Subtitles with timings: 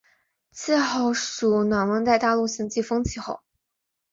[0.51, 3.41] 气候属暖温带大陆性季风气候。